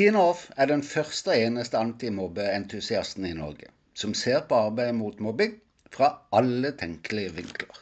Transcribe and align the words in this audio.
Tina 0.00 0.20
Off 0.30 0.46
er 0.56 0.70
den 0.70 0.80
første 0.80 1.28
og 1.28 1.42
eneste 1.44 1.76
antimobbeentusiasten 1.76 3.26
i 3.28 3.34
Norge 3.36 3.66
som 4.02 4.14
ser 4.16 4.46
på 4.48 4.56
arbeidet 4.56 4.94
mot 4.96 5.18
mobbing 5.20 5.58
fra 5.92 6.08
alle 6.38 6.70
tenkelige 6.80 7.34
vinkler. 7.36 7.80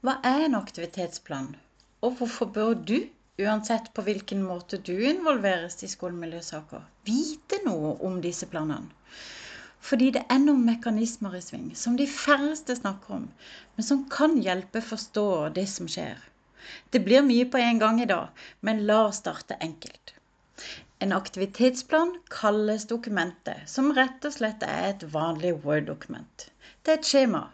Hva 0.00 0.14
er 0.30 0.46
en 0.46 0.56
aktivitetsplan, 0.56 1.50
og 2.00 2.16
hvorfor 2.22 2.48
bør 2.56 2.72
du, 2.88 2.96
uansett 3.44 3.92
på 3.92 4.06
hvilken 4.08 4.40
måte 4.40 4.80
du 4.80 4.94
involveres 4.96 5.76
i 5.84 5.92
skolemiljøsaker, 5.92 6.88
vite 7.04 7.60
noe 7.66 7.98
om 8.08 8.16
disse 8.24 8.48
planene? 8.48 8.88
Fordi 9.80 10.08
det 10.16 10.24
er 10.32 10.40
noen 10.40 10.64
mekanismer 10.64 11.36
i 11.36 11.44
sving 11.44 11.68
som 11.76 12.00
de 12.00 12.08
færreste 12.08 12.80
snakker 12.80 13.20
om, 13.20 13.28
men 13.76 13.90
som 13.92 14.08
kan 14.12 14.40
hjelpe 14.40 14.80
forstå 14.84 15.28
det 15.60 15.68
som 15.68 15.88
skjer. 15.88 16.29
Det 16.90 17.02
blir 17.06 17.22
mye 17.26 17.46
på 17.50 17.60
en 17.60 17.78
gang 17.82 18.00
i 18.02 18.08
dag, 18.10 18.28
men 18.60 18.84
la 18.86 19.04
oss 19.08 19.22
starte 19.22 19.58
enkelt. 19.60 20.14
En 20.98 21.12
aktivitetsplan 21.16 22.10
kalles 22.28 22.86
dokumentet, 22.86 23.62
som 23.66 23.92
rett 23.96 24.24
og 24.28 24.34
slett 24.34 24.66
er 24.66 24.90
et 24.90 25.06
vanlig 25.14 25.54
Word-dokument. 25.64 26.50
Det 26.82 26.92
er 26.92 26.98
et 27.00 27.12
skjema. 27.12 27.46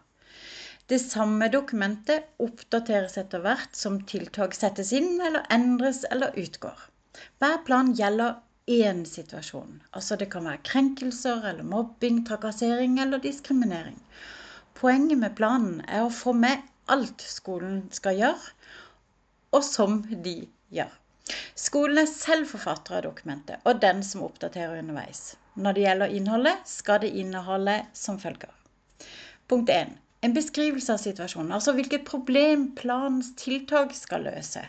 Det 0.90 0.98
samme 1.02 1.46
dokumentet 1.50 2.26
oppdateres 2.42 3.16
etter 3.22 3.42
hvert 3.42 3.78
som 3.78 4.00
tiltak 4.10 4.54
settes 4.54 4.92
inn 4.94 5.20
eller 5.28 5.46
endres 5.54 6.04
eller 6.10 6.34
utgår. 6.42 6.78
Hver 7.42 7.62
plan 7.66 7.92
gjelder 7.98 8.36
én 8.66 9.04
situasjon. 9.06 9.80
Altså 9.92 10.18
det 10.18 10.28
kan 10.30 10.46
være 10.46 10.62
krenkelser 10.66 11.46
eller 11.50 11.66
mobbing, 11.66 12.24
trakassering 12.26 12.98
eller 13.02 13.22
diskriminering. 13.22 13.98
Poenget 14.74 15.18
med 15.22 15.36
planen 15.38 15.80
er 15.86 16.04
å 16.04 16.12
få 16.12 16.34
med 16.34 16.66
alt 16.90 17.22
skolen 17.22 17.86
skal 17.94 18.18
gjøre, 18.18 18.52
og 19.56 19.64
som 19.64 20.02
de 20.24 20.38
gjør. 20.76 20.92
Skolen 21.58 21.98
er 22.02 22.10
selv 22.10 22.46
forfatter 22.52 22.98
av 22.98 23.06
dokumentet, 23.08 23.62
og 23.66 23.80
den 23.82 24.02
som 24.06 24.22
oppdaterer 24.26 24.78
underveis. 24.78 25.34
Når 25.56 25.76
det 25.76 25.86
gjelder 25.86 26.16
innholdet, 26.18 26.68
skal 26.68 27.00
det 27.02 27.14
inneholde 27.22 27.80
som 27.96 28.20
følger. 28.22 28.52
Punkt 29.48 29.72
1. 29.72 29.96
En 30.26 30.34
beskrivelse 30.36 30.92
av 30.92 31.00
situasjonen, 31.02 31.54
altså 31.56 31.74
hvilket 31.76 32.06
problem 32.08 32.68
planens 32.78 33.32
tiltak 33.40 33.94
skal 33.96 34.26
løse. 34.28 34.62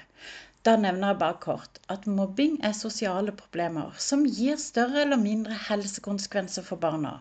Da 0.68 0.76
nevner 0.80 1.14
jeg 1.14 1.20
bare 1.22 1.40
kort 1.44 1.80
at 1.94 2.08
mobbing 2.10 2.58
er 2.68 2.76
sosiale 2.76 3.34
problemer 3.42 3.94
som 4.04 4.26
gir 4.26 4.58
større 4.62 5.04
eller 5.06 5.22
mindre 5.22 5.56
helsekonsekvenser 5.70 6.66
for 6.68 6.82
barna. 6.82 7.14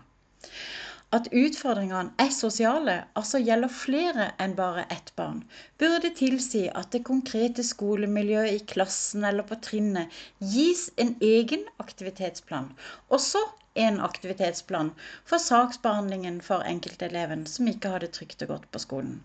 At 1.15 1.29
utfordringene 1.31 2.11
er 2.19 2.33
sosiale, 2.35 2.95
altså 3.15 3.39
gjelder 3.39 3.71
flere 3.71 4.25
enn 4.43 4.57
bare 4.59 4.83
ett 4.91 5.13
barn, 5.21 5.45
burde 5.79 6.11
tilsi 6.19 6.65
at 6.81 6.91
det 6.95 7.05
konkrete 7.07 7.63
skolemiljøet 7.69 8.57
i 8.57 8.65
klassen 8.73 9.25
eller 9.29 9.47
på 9.47 9.61
trinnet 9.69 10.17
gis 10.55 10.89
en 11.05 11.15
egen 11.29 11.63
aktivitetsplan. 11.85 12.73
Også 13.09 13.45
en 13.87 14.01
aktivitetsplan 14.01 14.91
for 15.31 15.39
saksbehandlingen 15.47 16.41
for 16.49 16.67
enkelteleven 16.75 17.47
som 17.55 17.71
ikke 17.71 17.95
har 17.95 18.03
det 18.03 18.11
trygt 18.19 18.43
og 18.43 18.55
godt 18.57 18.69
på 18.75 18.83
skolen. 18.89 19.21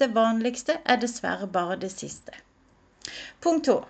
Det 0.00 0.14
vanligste 0.16 0.78
er 0.84 1.04
dessverre 1.04 1.50
bare 1.58 1.76
det 1.84 1.92
siste. 1.92 2.32
Punkt 3.44 3.68
to. 3.68 3.80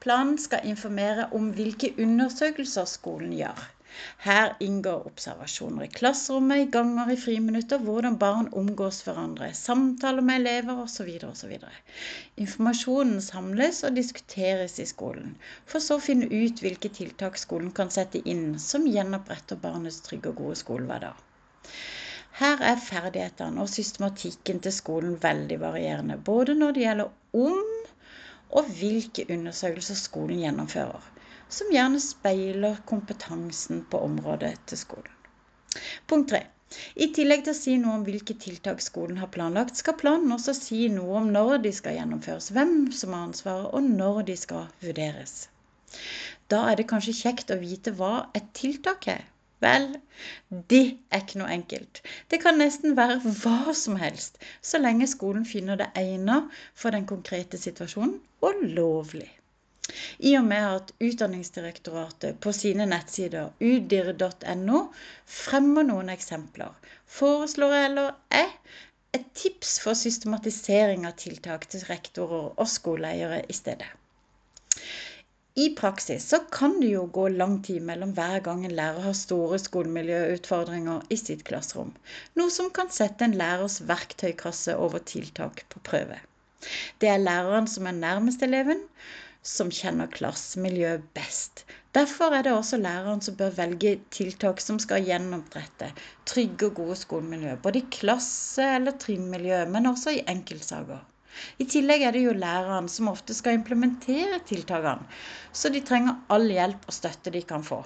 Planen 0.00 0.38
skal 0.38 0.64
informere 0.64 1.28
om 1.36 1.52
hvilke 1.52 1.92
undersøkelser 2.00 2.88
skolen 2.88 3.36
gjør. 3.36 3.66
Her 4.26 4.54
inngår 4.60 5.06
observasjoner 5.06 5.84
i 5.84 5.88
klasserommet, 5.98 6.58
i 6.62 6.70
ganger, 6.76 7.10
i 7.12 7.16
friminutter, 7.16 7.78
hvordan 7.78 8.18
barn 8.20 8.48
omgås 8.62 8.98
hverandre, 9.06 9.52
samtaler 9.54 10.26
med 10.28 10.40
elever 10.40 10.82
osv. 10.82 11.12
osv. 11.28 11.54
Informasjonen 12.46 13.22
samles 13.24 13.82
og 13.88 13.96
diskuteres 13.96 14.78
i 14.82 14.88
skolen, 14.90 15.36
for 15.66 15.84
så 15.84 15.96
å 16.00 16.04
finne 16.08 16.28
ut 16.32 16.64
hvilke 16.64 16.92
tiltak 17.00 17.38
skolen 17.40 17.70
kan 17.76 17.92
sette 17.94 18.24
inn 18.34 18.58
som 18.62 18.84
gjenoppretter 18.90 19.62
barnets 19.64 20.02
trygge 20.08 20.34
og 20.34 20.42
gode 20.42 20.60
skolehverdag. 20.64 21.24
Her 22.36 22.60
er 22.68 22.80
ferdighetene 22.84 23.62
og 23.62 23.70
systematikken 23.72 24.58
til 24.60 24.74
skolen 24.76 25.16
veldig 25.22 25.56
varierende, 25.62 26.18
både 26.20 26.52
når 26.58 26.76
det 26.76 26.82
gjelder 26.84 27.44
om 27.46 27.62
og 28.60 28.68
hvilke 28.78 29.24
undersøkelser 29.32 29.96
skolen 29.98 30.42
gjennomfører, 30.44 31.06
som 31.48 31.70
gjerne 31.72 32.00
speiler 32.02 32.78
kompetansen 32.90 33.84
på 33.90 34.00
området 34.08 34.54
til 34.66 34.80
skolen. 34.80 35.12
Punkt 36.10 36.30
3. 36.32 36.42
I 37.04 37.06
tillegg 37.14 37.44
til 37.46 37.54
å 37.54 37.56
si 37.56 37.74
noe 37.80 37.98
om 37.98 38.04
hvilke 38.06 38.34
tiltak 38.42 38.80
skolen 38.82 39.20
har 39.22 39.30
planlagt, 39.34 39.78
skal 39.78 39.94
planen 40.00 40.34
også 40.34 40.54
si 40.58 40.80
noe 40.92 41.20
om 41.20 41.28
når 41.34 41.60
de 41.66 41.72
skal 41.76 41.94
gjennomføres, 41.98 42.50
hvem 42.56 42.74
som 43.00 43.14
har 43.14 43.28
ansvaret, 43.28 43.68
og 43.70 43.86
når 44.00 44.24
de 44.30 44.36
skal 44.40 44.66
vurderes. 44.82 45.36
Da 46.50 46.64
er 46.70 46.80
det 46.80 46.88
kanskje 46.90 47.14
kjekt 47.20 47.54
å 47.54 47.60
vite 47.62 47.94
hva 48.00 48.12
et 48.38 48.50
tiltak 48.58 49.06
er. 49.14 49.24
Vel, 49.64 49.86
det 50.72 50.82
er 51.08 51.22
ikke 51.22 51.38
noe 51.40 51.54
enkelt. 51.54 52.02
Det 52.28 52.42
kan 52.42 52.58
nesten 52.60 52.98
være 52.98 53.22
hva 53.24 53.72
som 53.84 53.96
helst, 54.02 54.36
så 54.60 54.82
lenge 54.82 55.08
skolen 55.08 55.46
finner 55.48 55.80
det 55.80 55.88
egnet 55.96 56.52
for 56.74 56.92
den 56.92 57.06
konkrete 57.08 57.62
situasjonen 57.62 58.18
og 58.44 58.66
lovlig. 58.76 59.30
I 60.18 60.32
og 60.38 60.46
med 60.48 60.64
at 60.76 60.92
Utdanningsdirektoratet 61.08 62.40
på 62.42 62.52
sine 62.56 62.86
nettsider 62.90 63.52
udir.no 63.62 64.80
fremmer 65.38 65.86
noen 65.86 66.10
eksempler, 66.14 66.72
foreslår 67.18 67.76
eller 67.84 68.14
jeg 68.34 68.50
et 69.16 69.28
tips 69.38 69.76
for 69.84 69.98
systematisering 69.98 71.06
av 71.08 71.14
tiltak 71.20 71.68
til 71.72 71.84
rektorer 71.88 72.50
og 72.50 72.68
skoleeiere 72.72 73.44
i 73.48 73.56
stedet. 73.56 73.88
I 75.56 75.70
praksis 75.78 76.26
så 76.34 76.42
kan 76.52 76.74
det 76.82 76.90
jo 76.90 77.06
gå 77.18 77.28
lang 77.32 77.54
tid 77.64 77.80
mellom 77.80 78.10
hver 78.18 78.42
gang 78.44 78.66
en 78.66 78.74
lærer 78.76 79.06
har 79.06 79.14
store 79.16 79.56
skolemiljøutfordringer 79.62 81.06
i 81.08 81.16
sitt 81.16 81.46
klasserom, 81.48 81.94
noe 82.36 82.52
som 82.52 82.68
kan 82.76 82.92
sette 82.92 83.24
en 83.24 83.38
lærers 83.40 83.78
verktøykasse 83.88 84.74
over 84.76 85.00
tiltak 85.12 85.62
på 85.72 85.80
prøve. 85.88 86.18
Det 87.00 87.08
er 87.08 87.22
læreren 87.22 87.70
som 87.72 87.88
er 87.88 87.96
nærmest 87.96 88.44
eleven, 88.44 88.84
som 89.46 89.70
kjenner 89.70 90.10
klassemiljøet 90.10 91.04
best. 91.16 91.62
Derfor 91.94 92.34
er 92.34 92.42
det 92.46 92.52
også 92.52 92.80
læreren 92.82 93.20
som 93.24 93.36
bør 93.38 93.52
velge 93.56 93.92
tiltak 94.16 94.62
som 94.64 94.80
skal 94.82 95.06
gjenopprette 95.06 95.92
trygge 96.28 96.70
og 96.70 96.80
gode 96.80 96.96
skolemiljø, 97.02 97.54
både 97.62 97.80
i 97.80 97.90
klasse- 97.98 98.66
eller 98.78 98.96
trinnmiljø, 99.04 99.60
men 99.70 99.86
også 99.92 100.16
i 100.16 100.24
enkeltsaker. 100.34 101.04
I 101.62 101.66
tillegg 101.68 102.02
er 102.02 102.16
det 102.16 102.24
jo 102.24 102.34
læreren 102.36 102.88
som 102.88 103.12
ofte 103.12 103.36
skal 103.36 103.58
implementere 103.58 104.40
tiltakene, 104.48 105.06
så 105.52 105.70
de 105.72 105.84
trenger 105.84 106.18
all 106.32 106.48
hjelp 106.50 106.88
og 106.88 106.96
støtte 106.98 107.32
de 107.34 107.42
kan 107.52 107.64
få. 107.66 107.82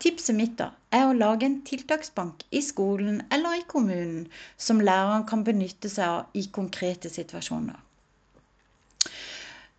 Tipset 0.00 0.36
mitt 0.36 0.54
da 0.60 0.70
er 0.94 1.08
å 1.08 1.16
lage 1.16 1.48
en 1.48 1.58
tiltaksbank 1.68 2.44
i 2.54 2.62
skolen 2.64 3.18
eller 3.34 3.58
i 3.58 3.66
kommunen 3.72 4.28
som 4.68 4.80
læreren 4.84 5.26
kan 5.28 5.42
benytte 5.48 5.90
seg 5.92 6.06
av 6.06 6.38
i 6.38 6.46
konkrete 6.60 7.10
situasjoner. 7.12 7.76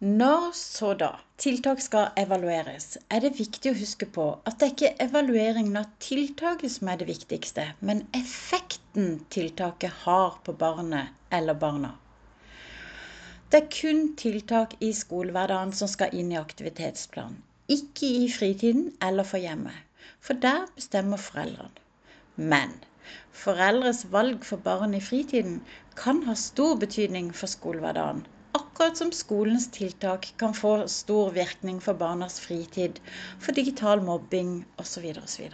Når 0.01 0.51
så 0.55 0.93
da 0.99 1.07
tiltak 1.43 1.81
skal 1.83 2.13
evalueres, 2.21 2.85
er 3.11 3.19
det 3.19 3.33
viktig 3.35 3.73
å 3.73 3.79
huske 3.79 4.07
på 4.17 4.27
at 4.47 4.55
det 4.61 4.67
er 4.67 4.71
ikke 4.71 4.91
evalueringen 5.05 5.75
av 5.75 5.89
tiltaket 6.05 6.71
som 6.71 6.87
er 6.93 7.01
det 7.01 7.07
viktigste, 7.09 7.65
men 7.89 8.05
effekten 8.15 9.09
tiltaket 9.35 9.97
har 10.05 10.37
på 10.45 10.55
barnet 10.61 11.11
eller 11.35 11.59
barna. 11.65 11.89
Det 13.51 13.59
er 13.59 13.67
kun 13.75 14.01
tiltak 14.23 14.77
i 14.79 14.93
skolehverdagen 15.01 15.75
som 15.81 15.91
skal 15.91 16.15
inn 16.15 16.31
i 16.31 16.39
aktivitetsplanen. 16.39 17.43
Ikke 17.67 18.07
i 18.21 18.31
fritiden 18.31 18.93
eller 19.03 19.27
for 19.27 19.43
hjemmet. 19.43 19.83
For 20.23 20.39
der 20.47 20.63
bestemmer 20.79 21.19
foreldrene. 21.19 21.75
Men 22.37 22.71
foreldres 23.43 24.05
valg 24.15 24.47
for 24.47 24.63
barn 24.71 24.95
i 24.95 25.03
fritiden 25.03 25.59
kan 25.99 26.23
ha 26.31 26.39
stor 26.39 26.79
betydning 26.79 27.33
for 27.35 27.51
skolehverdagen. 27.51 28.23
Akkurat 28.51 28.97
som 28.97 29.11
skolens 29.11 29.71
tiltak 29.71 30.33
kan 30.37 30.53
få 30.53 30.87
stor 30.87 31.31
virkning 31.31 31.81
for 31.81 31.93
barnas 31.93 32.39
fritid, 32.39 32.99
for 33.39 33.51
digital 33.51 34.01
mobbing 34.01 34.65
osv. 34.77 35.05
osv. 35.23 35.49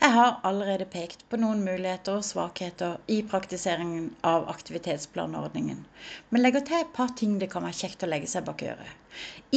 Jeg 0.00 0.12
har 0.16 0.36
allerede 0.48 0.86
pekt 0.92 1.26
på 1.28 1.36
noen 1.40 1.58
muligheter 1.60 2.14
og 2.18 2.24
svakheter 2.24 2.94
i 3.12 3.18
praktiseringen 3.32 4.06
av 4.30 4.46
aktivitetsplanordningen, 4.48 5.82
men 6.30 6.42
legger 6.42 6.64
til 6.64 6.78
et 6.78 6.94
par 6.96 7.12
ting 7.20 7.34
det 7.42 7.50
kan 7.52 7.66
være 7.66 7.76
kjekt 7.82 8.06
å 8.06 8.08
legge 8.08 8.30
seg 8.32 8.46
bak 8.46 8.64
øret. 8.70 8.94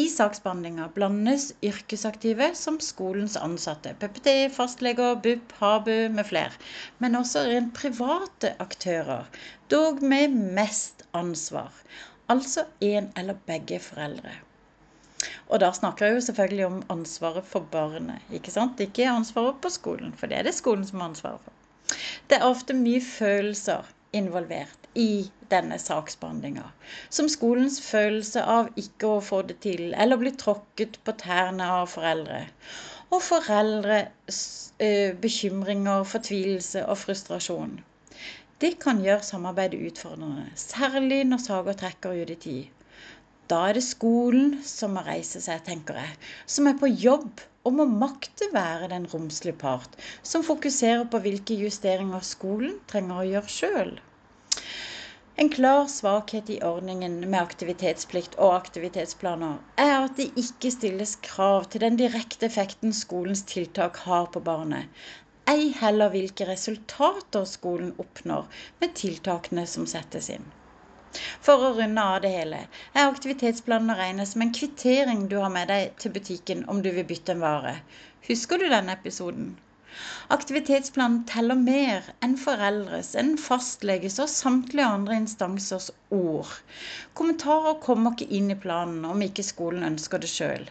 I 0.01 0.03
saksbehandlinga 0.11 0.89
blandes 0.97 1.47
yrkesaktive 1.71 2.49
som 2.59 2.81
skolens 2.83 3.39
ansatte, 3.39 3.95
PPT, 4.03 4.35
fastleger, 4.59 5.15
BUP, 5.23 5.55
HABU 5.63 5.95
med 6.19 6.27
flere, 6.33 6.59
men 6.99 7.15
også 7.23 7.47
rent 7.47 7.71
private 7.79 8.51
aktører, 8.67 9.31
dog 9.71 10.03
med 10.03 10.35
mest 10.59 11.07
ansvar, 11.23 11.71
altså 12.27 12.67
en 12.93 13.13
eller 13.15 13.39
begge 13.47 13.79
foreldre. 13.87 14.41
Og 15.53 15.61
da 15.61 15.69
snakker 15.77 16.07
jeg 16.07 16.15
jo 16.15 16.21
selvfølgelig 16.25 16.65
om 16.65 16.79
ansvaret 16.89 17.45
for 17.45 17.65
barnet, 17.73 18.23
ikke 18.33 18.51
sant? 18.51 18.79
Ikke 18.81 19.05
ansvaret 19.09 19.59
på 19.61 19.69
skolen, 19.69 20.13
for 20.17 20.31
det 20.31 20.39
er 20.39 20.47
det 20.47 20.55
skolen 20.57 20.85
som 20.87 21.03
har 21.03 21.11
ansvaret 21.11 21.43
for. 21.45 21.99
Det 22.29 22.39
er 22.39 22.47
ofte 22.47 22.73
mye 22.73 23.01
følelser 23.05 23.91
involvert 24.17 24.89
i 24.97 25.29
denne 25.51 25.77
saksbehandlinga. 25.81 26.65
Som 27.13 27.29
skolens 27.29 27.77
følelse 27.85 28.41
av 28.55 28.73
ikke 28.81 29.13
å 29.13 29.21
få 29.21 29.43
det 29.49 29.59
til, 29.65 29.91
eller 29.93 30.21
bli 30.21 30.33
tråkket 30.41 30.97
på 31.05 31.15
tærne 31.21 31.69
av 31.77 31.89
foreldre. 31.93 32.43
Og 33.13 33.21
foreldres 33.21 34.43
eh, 34.81 35.13
bekymringer, 35.21 36.05
fortvilelse 36.09 36.87
og 36.89 36.97
frustrasjon. 37.05 37.77
Det 38.61 38.79
kan 38.81 39.05
gjøre 39.05 39.25
samarbeidet 39.27 39.81
utfordrende, 39.91 40.47
særlig 40.57 41.25
når 41.29 41.45
saker 41.45 41.83
trekker 41.83 42.23
ut 42.23 42.33
i 42.33 42.41
tid. 42.47 42.82
Da 43.53 43.59
er 43.69 43.77
det 43.77 43.83
skolen 43.85 44.53
som 44.65 44.95
må 44.97 45.01
reise 45.05 45.37
seg, 45.43 45.59
tenker 45.67 45.97
jeg, 45.99 46.13
som 46.49 46.65
er 46.69 46.77
på 46.79 46.87
jobb 46.89 47.41
og 47.69 47.75
må 47.77 47.85
makte 47.89 48.47
være 48.53 48.87
den 48.93 49.03
romslige 49.11 49.59
part, 49.63 49.93
som 50.25 50.45
fokuserer 50.47 51.03
på 51.13 51.19
hvilke 51.21 51.57
justeringer 51.59 52.25
skolen 52.25 52.79
trenger 52.89 53.19
å 53.19 53.27
gjøre 53.27 53.51
sjøl. 53.57 53.91
En 55.43 55.51
klar 55.53 55.85
svakhet 55.97 56.49
i 56.55 56.57
ordningen 56.71 57.19
med 57.27 57.39
aktivitetsplikt 57.43 58.39
og 58.47 58.55
aktivitetsplaner 58.55 59.61
er 59.85 59.93
at 59.99 60.17
det 60.17 60.31
ikke 60.45 60.73
stilles 60.73 61.13
krav 61.29 61.69
til 61.69 61.85
den 61.85 62.01
direkte 62.01 62.49
effekten 62.49 62.97
skolens 63.03 63.45
tiltak 63.53 64.01
har 64.07 64.31
på 64.33 64.41
barnet, 64.49 64.89
ei 65.53 65.69
heller 65.83 66.09
hvilke 66.15 66.49
resultater 66.49 67.45
skolen 67.53 67.93
oppnår 68.01 68.49
med 68.81 68.97
tiltakene 69.03 69.69
som 69.69 69.85
settes 69.93 70.33
inn. 70.39 70.45
For 71.47 71.65
å 71.65 71.73
runde 71.77 72.03
av 72.13 72.21
det 72.23 72.31
hele 72.33 72.59
er 72.67 73.03
aktivitetsplanen 73.03 73.93
å 73.93 73.97
regne 73.99 74.25
som 74.29 74.45
en 74.45 74.53
kvittering 74.59 75.27
du 75.33 75.35
har 75.41 75.51
med 75.53 75.69
deg 75.73 75.93
til 76.03 76.15
butikken 76.15 76.63
om 76.73 76.81
du 76.85 76.89
vil 76.95 77.05
bytte 77.11 77.35
en 77.35 77.43
vare. 77.43 77.75
Husker 78.29 78.57
du 78.61 78.65
denne 78.71 78.95
episoden? 78.97 79.51
Aktivitetsplanen 80.33 81.19
teller 81.29 81.59
mer 81.59 82.07
enn 82.27 82.33
foreldres, 82.43 83.11
enn 83.21 83.35
fastleges 83.43 84.17
og 84.23 84.31
samtlige 84.33 84.87
andre 84.95 85.19
instansers 85.21 85.91
ord. 86.17 86.49
Kommentarer 87.19 87.77
kommer 87.85 88.15
ikke 88.15 88.33
inn 88.39 88.49
i 88.49 88.57
planen 88.65 89.05
om 89.11 89.21
ikke 89.27 89.45
skolen 89.45 89.85
ønsker 89.91 90.23
det 90.23 90.31
sjøl. 90.33 90.65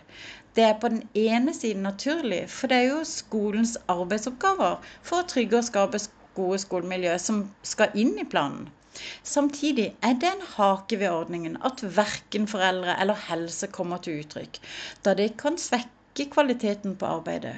Det 0.58 0.66
er 0.66 0.74
på 0.82 0.90
den 0.96 1.04
ene 1.14 1.54
siden 1.54 1.86
naturlig, 1.86 2.42
for 2.56 2.72
det 2.72 2.80
er 2.80 2.88
jo 2.90 3.04
skolens 3.08 3.76
arbeidsoppgaver 3.94 4.82
for 5.02 5.22
å 5.22 5.30
trygge 5.36 5.60
og 5.62 5.68
skape 5.70 6.02
gode 6.40 6.58
skolemiljø 6.66 7.14
som 7.28 7.44
skal 7.74 7.94
inn 7.94 8.16
i 8.18 8.26
planen. 8.34 8.66
Samtidig 9.24 9.86
er 10.04 10.16
det 10.22 10.30
en 10.30 10.42
hake 10.56 10.98
ved 11.00 11.08
ordningen 11.10 11.56
at 11.68 11.80
verken 11.96 12.48
foreldre 12.50 12.98
eller 13.00 13.22
helse 13.28 13.70
kommer 13.72 14.02
til 14.04 14.20
uttrykk, 14.20 14.60
da 15.04 15.14
det 15.22 15.30
kan 15.40 15.56
svekke 15.58 16.28
kvaliteten 16.34 16.98
på 17.00 17.08
arbeidet. 17.18 17.56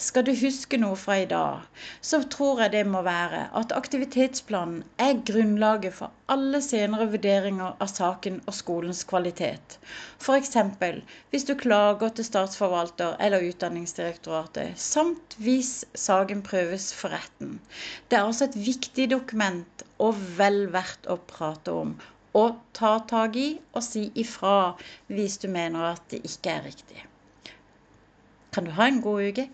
Skal 0.00 0.24
du 0.26 0.30
huske 0.40 0.78
noe 0.80 0.96
fra 0.96 1.14
i 1.20 1.26
dag, 1.30 1.64
så 2.10 2.18
tror 2.34 2.62
jeg 2.62 2.72
det 2.74 2.82
må 2.88 3.02
være 3.04 3.40
at 3.60 3.74
aktivitetsplanen 3.76 4.78
er 5.06 5.18
grunnlaget 5.30 5.96
for 5.98 6.34
alle 6.34 6.60
senere 6.64 7.08
vurderinger 7.12 7.74
av 7.86 7.90
saken 7.92 8.38
og 8.46 8.56
skolens 8.56 9.02
kvalitet. 9.10 9.76
F.eks. 10.24 10.56
hvis 11.34 11.44
du 11.50 11.52
klager 11.64 12.14
til 12.16 12.28
statsforvalter 12.30 13.20
eller 13.26 13.44
Utdanningsdirektoratet, 13.50 14.80
samt 14.80 15.36
hvis 15.44 15.74
saken 16.06 16.40
prøves 16.48 16.88
for 17.02 17.12
retten. 17.18 17.58
Det 18.08 18.16
er 18.16 18.24
altså 18.30 18.48
et 18.48 18.58
viktig 18.70 19.10
dokument 19.12 19.86
og 19.98 20.24
vel 20.40 20.62
verdt 20.72 21.12
å 21.12 21.20
prate 21.34 21.76
om. 21.84 21.94
Og 22.32 22.56
ta 22.72 22.96
tak 23.12 23.36
i 23.36 23.48
og 23.74 23.84
si 23.84 24.08
ifra 24.24 24.58
hvis 25.12 25.40
du 25.44 25.50
mener 25.52 25.92
at 25.92 26.04
det 26.14 26.24
ikke 26.24 26.56
er 26.56 26.68
riktig. 26.70 27.09
Kan 28.52 28.64
du 28.64 28.70
ha 28.70 28.88
en 28.88 29.00
god 29.02 29.28
uke? 29.28 29.48